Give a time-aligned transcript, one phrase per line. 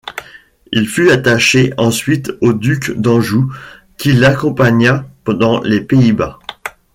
[0.71, 3.53] Il fut attaché ensuite au duc d'Anjou,
[3.99, 6.39] qu’il accompagna dans les Pays-Bas.